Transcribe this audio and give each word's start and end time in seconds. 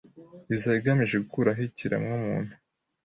iza 0.53 0.71
igamije 0.79 1.15
gukuraho 1.23 1.61
ikiremwamuntu 1.69 2.53